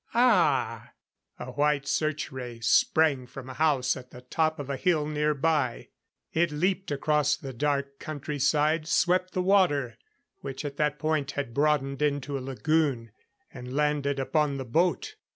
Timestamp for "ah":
0.15-0.93